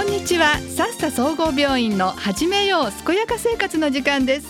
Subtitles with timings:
[0.00, 0.56] こんにちは。
[0.56, 4.48] さっさ総合病院の始めよう健やか生活の時間です。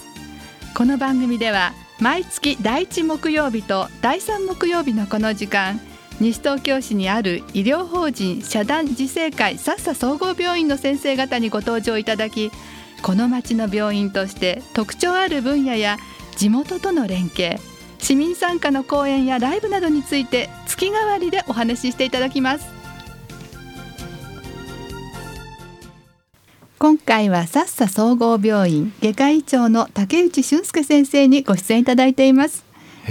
[0.77, 5.81] この番組では毎月第1木曜日と第3木曜日のこの時間
[6.21, 12.53] 西東京市にある医療法人社団自生会さっさ総合病院の先生方にご登場いただき
[13.03, 15.97] この町の病院として特徴ある分野や
[16.37, 17.59] 地元との連携
[17.99, 22.80] 市民参加の講演やライブなどについて月替わりでお話ししていただきます。
[26.81, 32.65] 今回はさっさ総合病院外科医長の竹内俊介先生にご出演いただいています、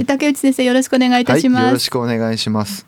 [0.08, 2.88] 竹内先生よろしくお願いいたします、はい、よろしくお願いします。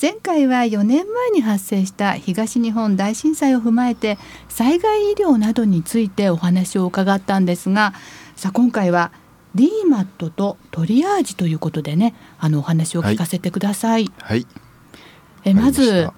[0.00, 4.16] 前回は4年前に発生した東日本大震災を踏まえて
[4.48, 7.92] 災害医療などについてお話を伺ったんですが
[8.36, 9.12] さあ今回は
[9.54, 14.10] DMAT とトリアージということでねあのお話を聞かせてください。
[14.18, 14.46] はい、
[15.44, 16.08] えまず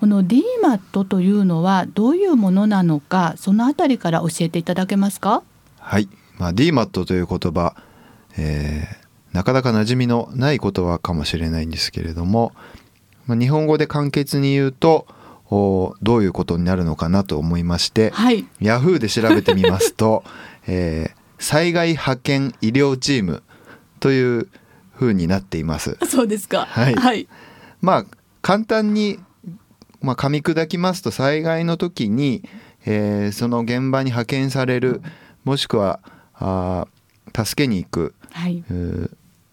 [0.00, 5.42] この DMAT というのはどういうものなのかそのあたりから教えていただけますか？
[5.80, 7.74] はい、まあ、DMAT という言葉、
[8.36, 12.52] えー、なかなか馴染みのない言葉かもしれないんですけれども、
[13.26, 15.06] まあ、日本語で簡潔に言うと
[15.50, 20.24] おどういうことになるのかなと思いまして、はい、Yahoo で調べてみますと、
[20.66, 23.42] えー、災害派遣医療チーム
[24.00, 24.48] という
[24.94, 25.96] ふうになっています。
[26.08, 26.66] そうですか。
[26.66, 26.94] はい。
[26.94, 27.28] はい、
[27.80, 28.06] まあ
[28.42, 29.20] 簡単に
[30.06, 32.48] まあ、噛み砕きますと災害の時に、
[32.86, 35.02] えー、その現場に派遣される
[35.44, 35.98] もしくは
[36.34, 36.86] あ
[37.34, 38.62] 助けに行く、はい、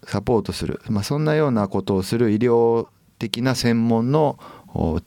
[0.04, 2.88] サポートする、まあ、そんなようなことをする医療
[3.18, 4.38] 的な専門の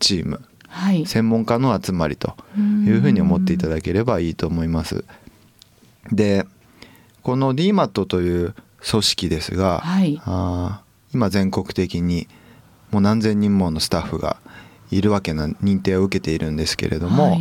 [0.00, 2.34] チーム、はい、専門家の集まりと
[2.84, 5.04] いうふうに思っていただければいいと思います。
[6.10, 6.44] で
[7.22, 8.54] この DMAT という
[8.88, 10.82] 組織ですが、はい、あ
[11.14, 12.26] 今全国的に
[12.90, 14.38] もう何千人ものスタッフが
[14.90, 17.38] いるわけな認定を受けているんですけれども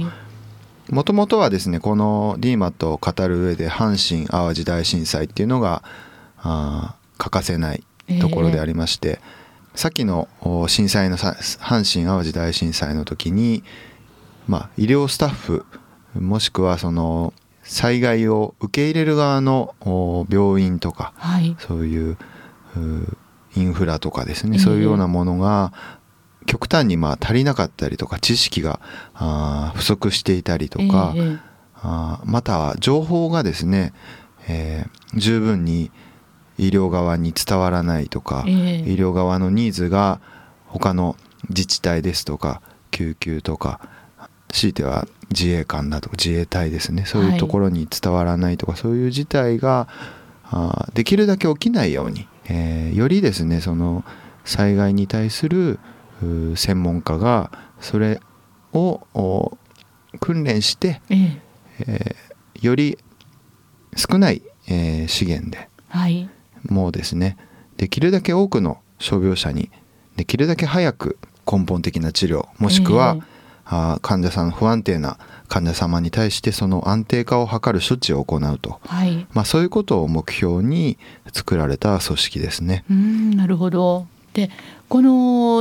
[0.89, 5.83] もともとはですねこの DMAT を語る上で阪神・淡路大震災っていうのが
[6.37, 7.83] あ欠かせない
[8.21, 9.19] ところでありまして、
[9.73, 10.27] えー、さっきの
[10.67, 13.63] 震災の阪神・淡路大震災の時に、
[14.47, 15.65] まあ、医療スタッフ
[16.13, 19.75] もしくはその災害を受け入れる側の
[20.29, 22.17] 病院とか、はい、そういう
[23.55, 25.73] インフラとかですね、そういうようなものが
[26.45, 28.79] 極端にまあ足りなかったりとか知識が
[29.13, 31.39] あ不足していたりとか、えー、
[31.75, 33.93] あまたは情報がですね、
[34.47, 35.91] えー、十分に
[36.57, 40.21] 医療側に伝わらないとか、えー、医療側のニーズが
[40.67, 41.15] 他の
[41.49, 42.61] 自治体ですとか
[42.91, 43.79] 救急とか
[44.49, 49.87] 強いては自衛官だとか自衛隊ですねそういうところに伝わらないとか、はい、そういう事態が
[50.45, 54.03] あできるだけ起きないように、えー、よりですねその
[54.45, 55.79] 災害に対する
[56.55, 58.19] 専門家がそれ
[58.73, 59.57] を
[60.19, 61.45] 訓練して、ええ。
[61.79, 62.97] ー、より
[63.95, 66.29] 少ない、えー、資源で、はい、
[66.63, 67.37] もうですね
[67.77, 69.71] できるだけ多くの傷病者に
[70.15, 71.17] できるだけ早く
[71.49, 73.23] 根本的な治療もしくは、えー、
[73.65, 80.97] あ患者さん不安定な患者様に対してその安定化を図る処置を行うと、はい、まあ、そういうことを目標に
[81.33, 82.83] 作られた組織ですね。
[82.89, 84.51] うんなるほどで
[84.89, 85.09] この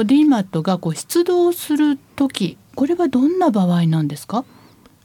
[0.02, 4.44] DMAT がこう出動する時これはどんな場合なんですか？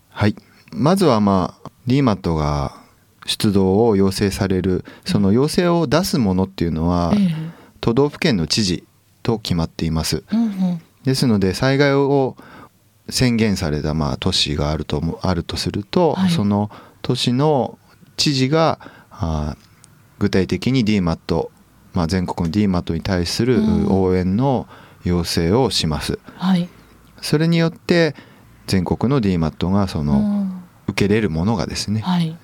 [0.09, 0.35] はい。
[0.71, 2.75] まずはまあ DMAT が
[3.27, 7.35] 出動を要請されるその要請を出すものっていうのは、ええ、
[7.79, 8.83] 都道府県の知事
[9.21, 10.23] と決まっています。
[10.33, 12.35] うんうん、ですので災害を
[13.07, 16.71] 宣言されたまあ都市があるとあるとすると、はい、その
[17.03, 17.77] 都市の
[18.17, 18.79] 知事が
[19.11, 19.55] あ
[20.17, 21.49] 具体的に DMAT
[21.99, 24.69] まあ、全国の DMAT に対する応援の
[25.03, 26.17] 要請をします。
[26.37, 26.69] はい、
[27.19, 28.15] それによって
[28.67, 30.47] 全国の DMAT がその
[30.87, 32.37] 受けれるものがですね、はい、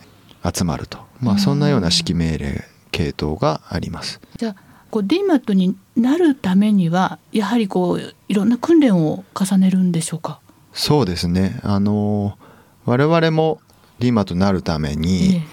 [0.54, 4.20] 集まると、まあ、そんなような指揮命令系統があります。
[4.36, 4.56] じゃあ
[4.92, 10.42] こう DMAT になるためにはやはりこういろんな訓練を重ねるんでしょうか？
[10.74, 11.62] そうですね。
[11.64, 12.38] あの
[12.84, 13.62] 我々も
[14.02, 15.44] DMAT になるために、ええ、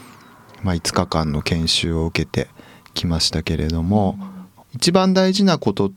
[0.65, 2.49] まあ、5日間の研修を受けて
[2.95, 4.19] きましたけれども、
[4.75, 5.93] 一番大事なこと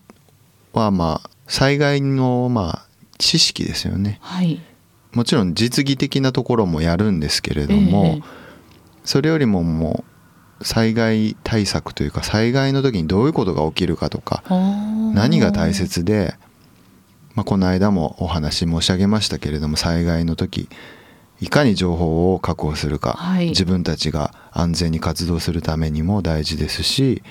[0.73, 2.85] はまあ災害のまあ
[3.17, 4.61] 知識ですよね、はい、
[5.13, 8.23] もちろん実技的なところもやるんですけれども、えー、
[9.05, 10.03] それよりもも
[10.59, 14.43] う災害対策というか災害の時にどういうことが起きるかとか
[15.13, 16.35] 何が大切で、
[17.35, 20.69] まあ、この間もお話申し上げましたけれども災害の時
[21.41, 27.23] いかに情報を確保するか、はい、自分たちが安全に活動するためにも大事ですし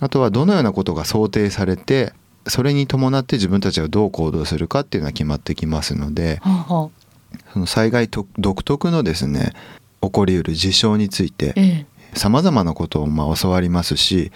[0.00, 2.12] あとはどのようなことが想定されて
[2.46, 6.90] それに伴って自分たちがどう行動するかっていうのは決まってきますので、は
[7.52, 9.52] その災害独特のですね
[10.00, 14.32] 起こりうる事象についてさまざまなことをまあ教わりますし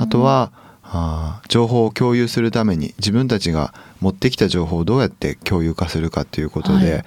[0.00, 7.04] あとはあ情報を共有するために自分たちが持ってきた情報をどうやって共有化するかということで、はい、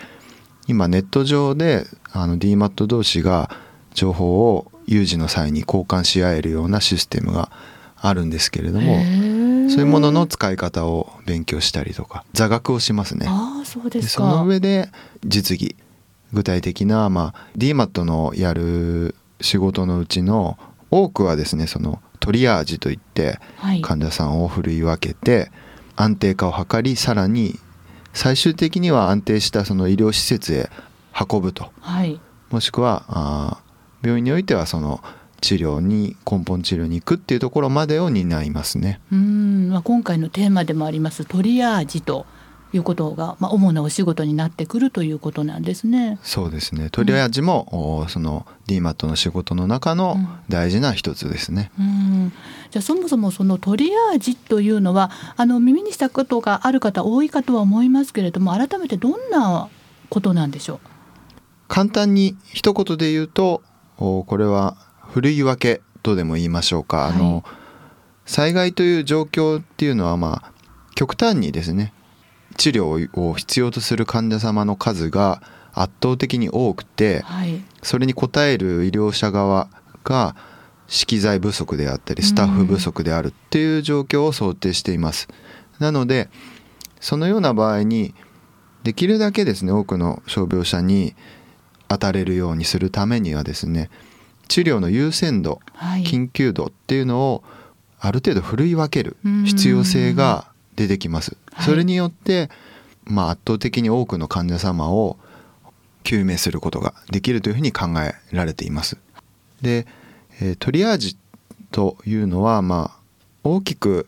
[0.69, 3.50] 今ネット上であの DMAT 同士が
[3.95, 7.51] 情報を有事の際に交換し合えるようなシステムが
[7.98, 8.98] あるんですけれども
[9.69, 13.25] そういうものの使い方を勉強したりとか座学をしますね。
[13.27, 14.89] あそうですその上で
[15.25, 15.75] 実技
[16.33, 20.60] 具体的な、まあ、DMAT のやる仕事のうちの
[20.92, 23.39] 多くはですねそのトリアージといって
[23.81, 25.51] 患者さんをふるい分けて
[25.95, 27.60] 安定化を図りさらに
[28.13, 30.69] 最終的には安定したその医療施設へ
[31.29, 32.19] 運ぶと、はい、
[32.50, 33.61] もしくはあ
[34.03, 35.01] 病院においてはその
[35.41, 39.00] 治療に根本治療に行くっていうところまでを担いますね。
[39.11, 42.25] うん、まあ、今回のテーマでもありますトリアージと
[42.71, 46.19] いうことが、まあ、主なお仕事になってくるということなんですね。
[46.21, 46.89] そうですね。
[46.92, 50.18] トリアージも、うん、その DMAT の仕事の中の
[50.50, 51.71] 大事な一つですね。
[51.80, 52.31] うん、
[52.69, 59.68] じゃあそもそもそのトリアージというのはあの耳にしたことがある方多いかとは思いますけれども改めてどんな
[60.10, 60.80] ことなんでしょう？
[61.68, 63.63] 簡単に一言で言うと
[63.98, 64.77] これは
[65.10, 67.44] ふるい分けとでも言いましょうか、はい、あの
[68.25, 70.51] 災害という状況っていうのはまあ
[70.95, 71.94] 極端にですね
[72.59, 75.41] 治療を必要とする患者様の数が
[75.73, 79.69] 圧倒的に多くて、はい、それに応える医療者側
[80.03, 80.35] が
[80.88, 85.29] 資機材不足であったりスタッフ不足であるっていう状況を想定しています。
[85.79, 86.29] なので
[87.00, 88.13] そのような場合に
[88.83, 91.15] できるだけですね多くの傷病者に
[91.88, 93.89] 当たれるようにするためにはですね
[94.50, 97.44] 治療の優先度、はい、緊急度っていうのを
[98.00, 99.15] ある程度ふるい分ける
[99.45, 101.35] 必要性が出てきます。
[101.65, 102.49] それによって、
[103.03, 105.17] まあ、圧倒的に多くの患者様を
[106.03, 108.97] 救命することができるというふうに考えられています。
[109.61, 109.85] で、
[110.41, 111.17] えー、トリアージ
[111.71, 112.99] というのは、まあ、
[113.43, 114.07] 大きく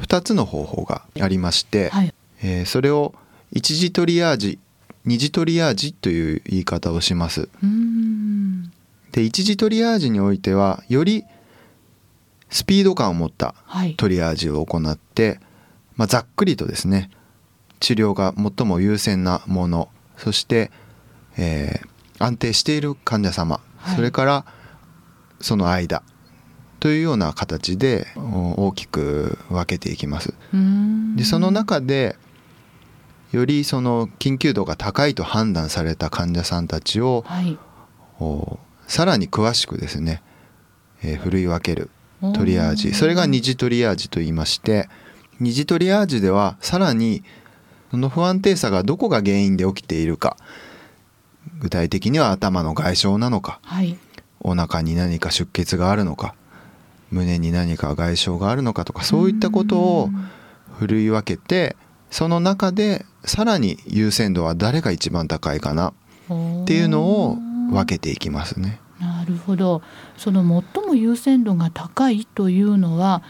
[0.00, 3.14] 2つの方法がありまして、はい、えー、それを
[3.52, 4.60] 一次トリアージ
[5.04, 7.48] 二次トリアージという言い方をします。
[9.12, 11.24] で一次トリアージにおいてはより
[12.50, 13.54] スピード感を持った
[13.96, 15.40] トリアージを行って、はい、
[15.96, 17.10] まあ、ざっくりとですね
[17.80, 20.70] 治療が最も優先なものそして、
[21.36, 24.46] えー、安定している患者様、はい、それから
[25.40, 26.02] その間
[26.80, 30.34] というような形で大きく分けていきます。
[31.16, 32.16] でその中で
[33.32, 37.58] よりその緊急度が高いと判断された患者さんたちを、はい、
[38.86, 40.22] さらに詳しくですね、
[41.02, 41.90] えー、ふるい分ける
[42.34, 44.88] トリアージそれが二次トリアージと言いまして
[45.40, 47.22] 二次トリアージではさらに
[47.90, 50.36] その不安定さがどこが原因で起きているか
[51.58, 53.96] 具体的には頭の外傷なのか、はい、
[54.40, 56.34] お腹に何か出血があるのか
[57.10, 60.10] 胸に何か外傷があるのかとかそういったことを
[60.78, 61.76] ふるい分けて
[62.10, 67.36] その中でさらに優先度は誰が一番高いかなっていうのを
[67.70, 68.80] 分けていきますね。
[69.00, 69.82] なるほど。
[70.16, 70.42] その
[70.74, 73.22] 最も優先度が高いというのは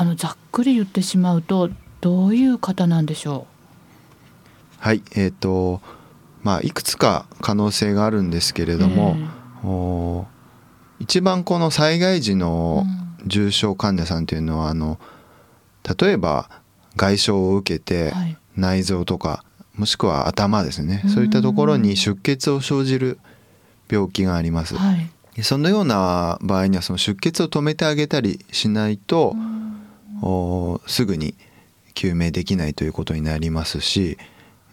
[0.00, 1.68] あのざっくり言ってしまうと
[2.00, 3.46] どういう方なんでしょ
[4.80, 4.82] う？
[4.82, 5.82] はいえーと
[6.42, 9.14] まあ、いくつか可能性があるんですけれども、
[9.62, 10.24] えー、
[11.00, 12.86] 一番この災害時の
[13.26, 14.98] 重症患者さんというのは、あの
[16.00, 16.48] 例えば
[16.96, 18.14] 外傷を受けて
[18.56, 19.44] 内臓とか、
[19.76, 21.02] もしくは頭ですね。
[21.08, 23.18] そういったところに出血を生じる
[23.90, 24.76] 病気があります。
[24.76, 24.94] は
[25.36, 29.36] い、そのような場合にはその出血を止めてあげたりしないと
[30.86, 31.34] すぐに
[31.94, 34.18] 救命できないということになりますし、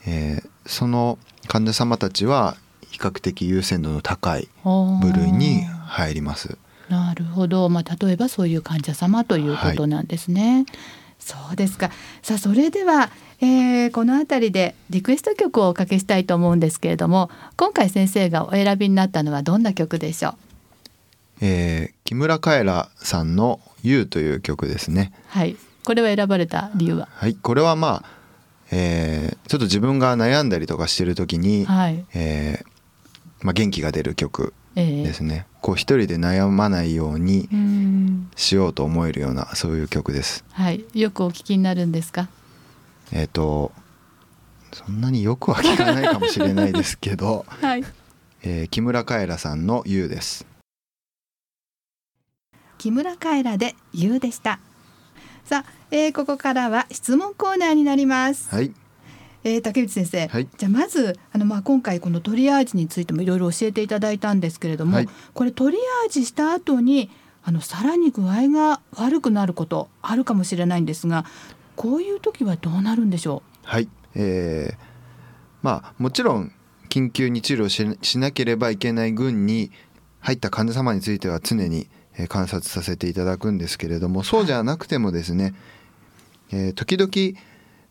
[0.05, 2.57] えー、その患者様たちは
[2.89, 6.57] 比較的優先度の高い部類に入ります。
[6.89, 10.55] なるほど、まあ、例えばそういう患者様ということなんですね。
[10.55, 10.65] はい。
[11.19, 11.91] そうですか。
[12.21, 13.09] さあそれでは、
[13.41, 20.35] えー、この辺りでリクエスト曲をおかけしたいと思うんですけれども今回先生がお選びになったのはどんな曲でしょう？
[21.41, 25.11] えー、木村カエラさんの「You」という曲ですね。
[25.27, 25.55] はい。
[25.83, 27.07] これは選ばれた理由は？
[27.11, 27.35] はい。
[27.35, 28.09] これはまあ、
[28.71, 32.05] えー、ちょっと自分が悩んだりとかしてる時に、はい。
[32.13, 37.47] えーまあ、元気が出る曲ですね、えー、こう一人で悩まないように
[38.35, 40.43] しようと思えるようなそういう曲です。
[40.53, 42.29] はい、よくお聞きになるんですか？
[43.11, 43.71] えっ、ー、と
[44.73, 47.83] そんなによくは聞かないかもしれないですけど、 はい。
[48.43, 50.45] えー、木村カエラさんの「ゆう」です。
[52.77, 54.59] 木村カエラで「ゆう」でした。
[55.45, 58.49] さあ、えー、ここからは質問コーナーになります。
[58.49, 58.73] はい。
[59.43, 67.09] ええー、竹内先生、はい、じゃあまずあの、まあ、今回このトリアージについてもいろいろ教えていただいたんですけれども、はい、これトリアージした後に
[67.43, 71.23] あのさらに具合が悪くなることあるかもしれないんですが
[71.77, 73.67] こういう時はどうなるんでしょう？
[73.67, 74.77] はい、えー、
[75.61, 76.51] まあもちろん
[76.89, 79.71] 緊急に治療ししなければいけない群に
[80.27, 81.87] 入った患者様については常に
[82.27, 85.55] 観察させていただくんですけれどもそうじゃなくてもですね、
[86.51, 87.39] えー、時々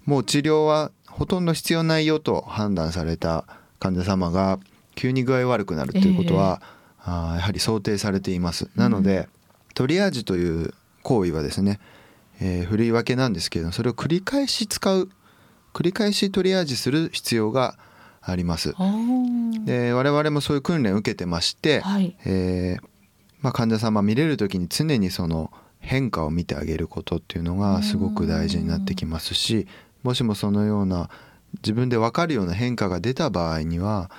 [0.05, 3.47] もう治療はほとんど必要ないよと判断された
[3.79, 4.61] 患者様が
[4.95, 6.61] 急に具合悪くなるということは、
[7.01, 8.69] えー、あやはり想定されています。
[8.77, 9.27] なので、うん、
[9.75, 11.81] トリアージという行為はですね、
[12.43, 15.09] えー、振り分けなんですけれどもそれを繰り返し使う
[15.73, 17.79] 繰り返しトリアージする必要が
[18.27, 18.75] あります。
[19.65, 22.85] で我々もそういう訓練を受けてまして、はい、えー、
[23.41, 29.69] まあ、患者様見れる時に常にその変化を見てあげることっていうのがすごく大事になってきますし
[30.03, 31.11] もしもそのような
[31.63, 34.11] 自分で分かるような変化が出た場合には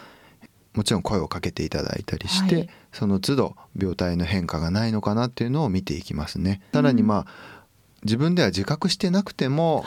[0.74, 6.62] もちろん声をかけていただいたりして、はい、その都度病態の変化がないのかなっていうのを見ていきますね。
[6.72, 7.58] さらにまあ
[8.04, 9.84] 自分では自覚してなくても、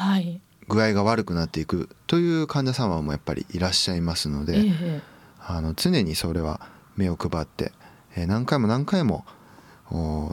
[0.70, 5.02] 具合が悪くなっていくという患者様もやっぱりいらっしゃいますので、え
[5.40, 6.60] あの常にそれは
[6.96, 7.72] 目を配って、
[8.16, 9.24] え何回も何回も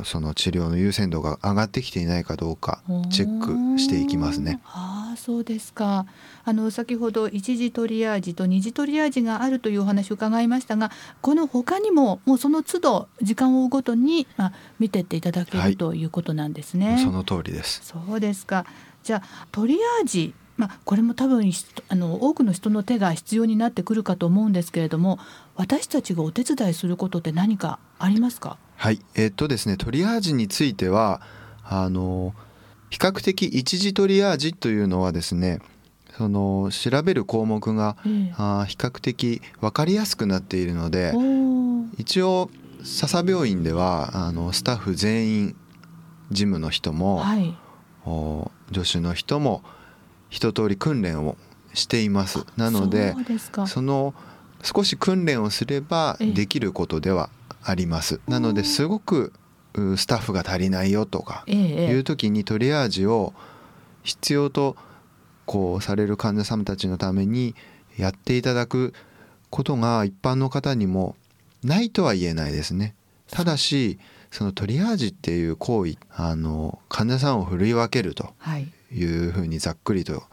[0.03, 4.61] その治療の優先度が上がってきていないかどうかチェックしていきますね。
[4.65, 6.05] ああそうですか。
[6.45, 10.91] あの先ほど一次トリアージと二次トリアージがあるというお話を伺いましたが
[11.21, 16.99] この他にももうその都度時間を追うごとに、まあ、見てっていただける、はい、ということなんですね。
[17.03, 17.81] その通りです。
[17.83, 18.65] そうですか
[19.07, 21.51] じゃあトリアージまあ、これも多分
[21.89, 25.19] あの多くの人の手が必要になってくるかと思うんですけれども
[25.55, 28.57] 私たちがお手伝いすることって何かありますか？
[28.75, 28.99] はい。
[29.13, 31.21] えー、っとですねトリアージについては
[31.63, 32.33] あの
[32.89, 35.59] 比較的一次トリアージというのはですね
[36.17, 41.13] その調べる項目が、えー、あ比較的分かりやすくなっているので
[41.99, 42.49] 一応
[42.83, 45.55] 笹病院ではあのスタッフ全員
[46.31, 47.55] 事務の人も、はい、
[48.73, 49.63] 助手の人も
[50.29, 51.37] 一通り訓練を
[51.73, 52.45] しています。
[52.57, 53.15] なので
[53.67, 54.13] その
[54.63, 57.29] 少し訓練をすればできることでは
[57.63, 58.19] あります。
[58.27, 59.33] なのですごく
[59.95, 63.33] スタッフが足りないよとかいう時にトリアージを
[64.03, 64.75] 必要と
[65.45, 67.55] こうされる患者様たちのために
[67.97, 68.93] やっていただく
[69.49, 71.15] ことが一般の方にも
[71.63, 72.95] ないとは言えないですね。
[73.29, 73.99] ただし
[74.31, 78.33] そのトリアージっていう行為あの患者さんを振り分けると
[78.91, 79.03] い。
[79.03, 80.23] うふうにざっくりと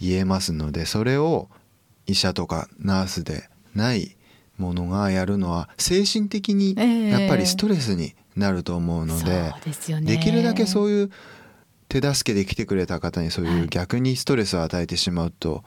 [0.00, 1.48] 言えますのでそれを
[2.06, 4.16] 医者とかナースでない
[4.56, 6.74] ものがやるのは精神的に
[7.10, 11.10] やっぱりストレスになると思うのでえーでできるだけそういう
[11.88, 15.64] 手助けで来てくれた方にそういう逆にストレスを与えてしまうと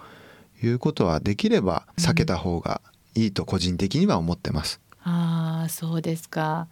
[0.62, 2.82] いうことはできれば避けた方が
[3.16, 4.80] いいと個人的には思ってます。
[5.06, 6.68] うん、あそうですか。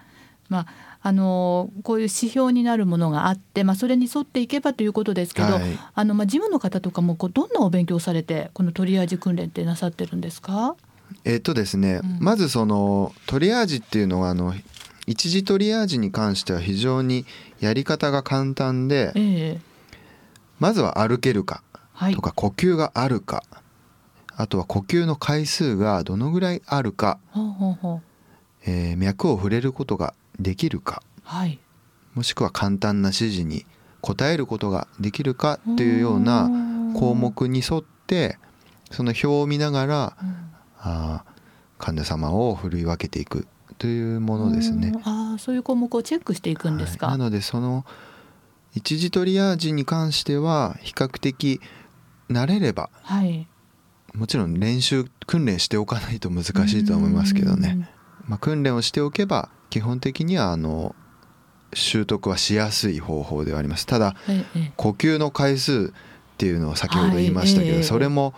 [0.50, 10.76] まあ、あのこういう指標になるものがあって、まあ、それに沿っていけばということですけど、はい、あのまあ、事務の方とかもこうどんなお勉強されてこのトリアージ訓練ってなさってるんですか？
[11.24, 14.54] えっとですね、うん、まずそのトリアージっていうのはあの
[15.08, 17.26] 一次トリアージに関しては非常に
[17.60, 19.60] やり方が簡単で、えー、
[20.60, 21.64] まずは歩けるか
[22.14, 27.20] とか呼吸があるか、はい、あとは呼吸の回数がどのぐらいあるか、
[28.68, 31.60] えー、脈を触れることができるか、はい、
[32.14, 33.66] もしくは簡単な指示に
[34.02, 36.50] 答えることができるかっていうような
[36.96, 38.38] 項目に沿って
[38.92, 41.24] その表を見ながら、うん、あ
[41.78, 44.94] 患者様を振り分けていくというものですね。
[45.04, 47.86] あそういう項目をチェックしていくんですか、はい、なのでその
[48.76, 51.62] 一次トリアージに関しては比較的
[52.30, 53.48] 慣れれば、はい、
[54.14, 57.90] もちろん練習訓練しておかないと難しいと思いますけどね。
[58.30, 60.96] まあ、訓練をしておけば基本的にはあの
[61.74, 63.86] 習得はしやすい方法ではあります。
[63.86, 64.16] ただ、
[64.78, 68.34] 呼吸の回数っていうのを先ほど言いましたけど、それも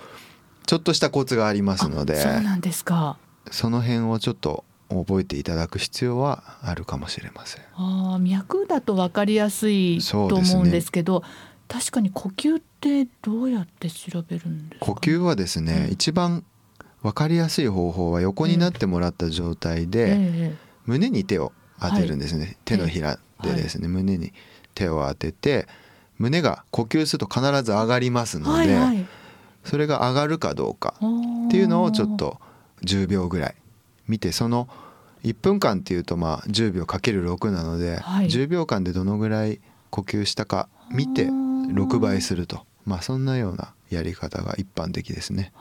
[0.66, 3.18] ちょっとしたコツがありますのでそうなんですか。
[3.50, 7.64] その辺をちょっと覚えていただく必要はあるかもしれません。
[7.76, 11.26] あ脈だと分かりやすいと思うんですけど、ね、
[11.68, 14.86] 確かに呼吸ってどうやって調べるんですか？
[14.86, 16.44] 呼吸はですね、うん、一番
[17.04, 20.56] 分かりやすい方法は横になってもらった状態で、
[20.86, 24.34] 胸に手を当てるんですね、はい、手のひらでですね、はい、胸に
[24.76, 25.68] 手を当てて
[26.18, 29.06] 胸が呼吸すると必ず上がりますので、はいはい、
[29.64, 30.94] それが上がるかどうか
[31.48, 32.40] っていうのをちょっと
[32.84, 33.56] 10秒ぐらい
[34.08, 34.68] 見てその
[35.24, 42.66] 1分間っていうとまあ10秒かける6なので、はい、10秒間でどのぐらい呼吸したか見て6倍すると。
[42.86, 45.52] まあそんなようなやり方が一般的ですね。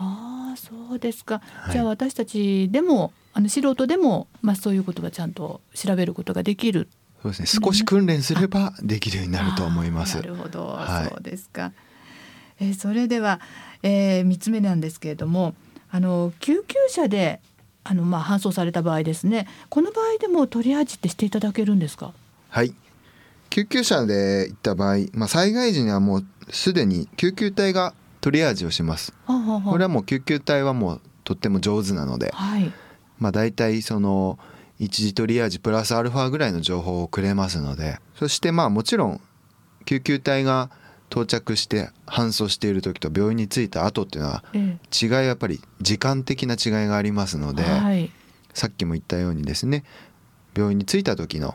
[0.91, 6.89] そうですか、はい、じゃあ私たちでもあの素人でも、まあ、そういうことがちゃんと調べることができる。
[7.23, 7.61] そうですね。
[7.65, 10.17] 少し訓練すればできるようになると思います。
[10.17, 11.73] なるほど、はい、そうですか、
[12.59, 13.41] えー、それでは、
[13.85, 15.55] えー、3つ目なんですけれども
[15.93, 17.41] あの救急車で
[17.85, 19.47] あの、まあ、搬送された場合ですね。
[19.69, 22.13] この場合でもトリアージってしていただけるんですか？
[22.49, 22.75] はい。
[23.51, 29.13] 救急車で行った場合、まあ、災害時にはもうすでに救急隊がトリアージをします。
[29.27, 32.73] これはもう救急隊はもうとっても上手なので、はい、
[33.19, 34.39] まあ大体その
[34.79, 39.21] 一時トリアージプラスアルファぐらいの情報をくれますのでそしてまあもちろん
[39.85, 40.71] 救急隊が
[41.11, 48.11] 到着して搬送している時と病院に着いた後っていうのは違いはやっぱり時間的な違いがありますので、はい、
[48.55, 49.85] さっきも言ったようにですね
[50.57, 51.55] 病院に着いた時の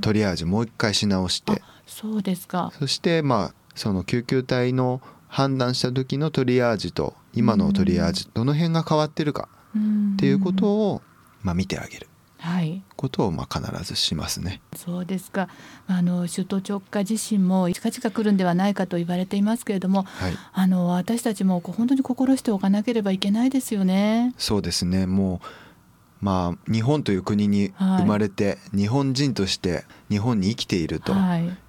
[0.00, 2.72] トリアージもう一回し直してそうですか。
[2.78, 5.02] そしてまあその救急隊の
[5.34, 11.02] 判断した時のトリアージと今のトリアージどの辺が変わってるかっていうことを
[11.42, 12.06] まあ見てあげる。
[12.38, 14.60] はい、ことをまあ必ずしますね。
[14.76, 15.48] そうですか。
[15.88, 24.34] あの首都直下地震も近々来るんではないかと言われていますけれども、はい、あの私たちも本当に心しておかなければいけないですよね。
[24.38, 25.06] そうですね。
[25.06, 31.12] もうまあ日本という国に生まれて、はい、日本人として日本に生きていると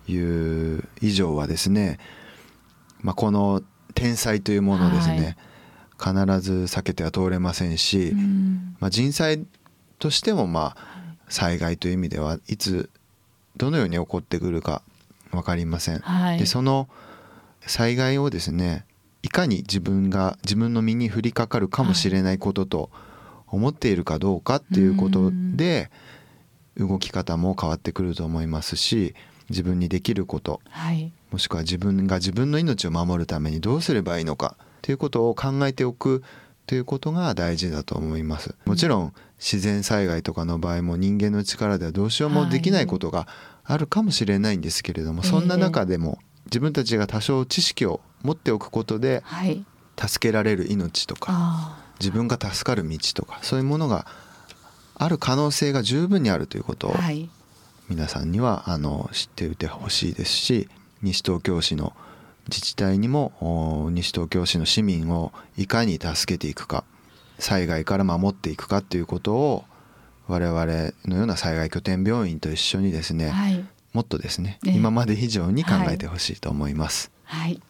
[0.07, 1.99] いう以上はですね、
[3.05, 3.61] まあこの
[3.93, 5.37] 天災というものですね。
[5.97, 9.45] 必ず避けては通れませんし、うん、まあ、人災
[9.97, 10.77] としてもまあ
[11.29, 12.89] 災害という意味ではいつ
[13.55, 14.81] どのように起こってくるか
[15.31, 15.99] 分かりません。
[15.99, 16.89] はい、でその
[17.61, 18.85] 災害をですね
[19.23, 22.89] いかに自分が自分の身に降りかかるかもしれないことと
[23.47, 25.89] 思っているかどうかっていうことで
[26.75, 29.15] 動き方も変わってくると思いますし
[29.49, 34.55] 自分にできること、はい、もしくは自分が自分の命を守るためにどうすればいいのか。
[34.81, 36.23] ということを考えておく。
[36.67, 38.55] ということが大事だと思います。
[38.65, 43.27] もちろん自然災害とかの場合も人間の力ではどうしようもできないことが
[43.63, 49.23] あるかもしれないんですけれども、そんな中でも自分たちが多少知識を持っておくことで
[49.95, 54.07] 助けられる命とか自分が助かる道とかそういうものが
[54.95, 56.95] ある可能性が十分にあるということを
[57.89, 60.67] 皆さんにはあの知っておいてほしいですし
[61.03, 61.93] 西東京市の
[62.47, 66.83] 自治体にも西東京市の市民をいかに助けていくか
[67.39, 69.65] 災害から守っていくかっていうことを
[70.27, 70.65] 我々
[71.05, 77.11] のような災害拠点病院と一緒にですね、はい、もっとですね、ね、今まで以上に考えてほしいと思います。
[77.23, 77.61] はい、はい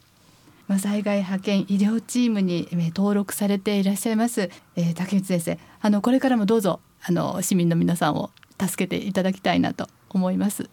[0.67, 5.59] まあ、災害派遣医療チームに登録されていらっしゃいます、えー、竹内先生。
[5.79, 10.69] あのこれからもどうぞあの市民の皆さんを助けていただきたいなと思います。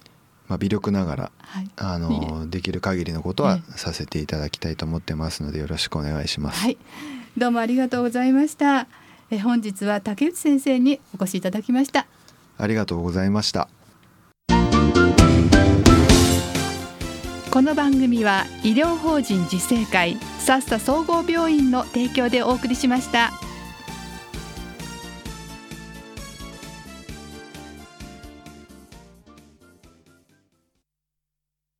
[0.48, 6.60] まあ、微力ながら、はい、あのできる限りのことはさせていただきたいと思ってますのでよろしくお願いします。
[6.60, 6.78] はい、
[7.36, 8.86] どうもありがとうございました。
[9.30, 12.06] え本日は竹内先生にお越しいただきました。
[12.58, 13.68] ありがとうございました。
[17.50, 23.30] この番組は医療法人自生会さっさ総合病院の提供でお送りしました。